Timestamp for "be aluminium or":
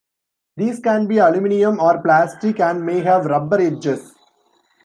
1.05-2.01